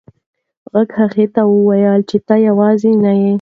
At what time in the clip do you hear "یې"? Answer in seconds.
3.21-3.29